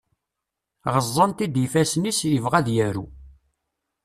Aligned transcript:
Ɣeẓẓan-t-id 0.93 1.55
yifassen-is, 1.61 2.19
yebɣa 2.31 2.55
ad 2.59 2.67
yaru. 2.75 3.05